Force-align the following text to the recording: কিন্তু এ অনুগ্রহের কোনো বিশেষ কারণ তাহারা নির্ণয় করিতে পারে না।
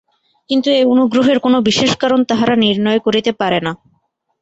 কিন্তু 0.49 0.67
এ 0.71 0.91
অনুগ্রহের 0.93 1.37
কোনো 1.39 1.57
বিশেষ 1.67 1.91
কারণ 1.97 2.19
তাহারা 2.29 2.55
নির্ণয় 2.63 2.99
করিতে 3.05 3.31
পারে 3.41 3.59
না। 3.65 3.71